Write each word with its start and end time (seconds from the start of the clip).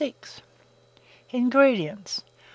INGREDIENTS. 1.31 2.23